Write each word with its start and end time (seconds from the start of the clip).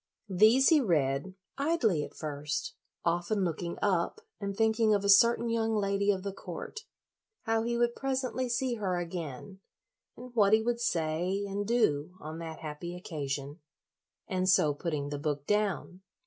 These 0.29 0.69
he 0.69 0.81
read, 0.81 1.35
idly 1.59 2.03
at 2.03 2.15
first, 2.15 2.73
often 3.05 3.45
looking 3.45 3.77
up 3.83 4.19
and 4.39 4.57
thinking 4.57 4.95
of 4.95 5.03
a 5.05 5.09
certain 5.09 5.47
young 5.47 5.75
lady 5.75 6.09
of 6.09 6.23
the 6.23 6.33
court, 6.33 6.85
how 7.43 7.61
he 7.61 7.77
would 7.77 7.95
presently 7.95 8.49
see 8.49 8.73
her 8.77 8.97
again, 8.97 9.59
and 10.17 10.33
what 10.33 10.53
he 10.53 10.61
would 10.63 10.79
say 10.81 11.45
and 11.47 11.67
do 11.67 12.15
on 12.19 12.39
that 12.39 12.61
happy 12.61 12.95
occasion, 12.95 13.59
and 14.27 14.49
so 14.49 14.73
putting 14.73 15.09
the 15.09 15.19
book 15.19 15.45
down. 15.45 16.01